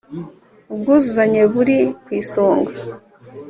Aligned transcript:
ubwuzuzanye 0.73 1.41
buri 1.53 1.77
ku 2.03 2.09
isonga 2.21 2.71